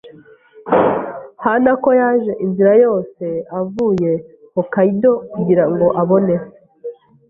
[1.43, 3.25] Hanako yaje inzira yose
[3.59, 4.11] avuye
[4.53, 6.51] Hokkaido kugirango abone se.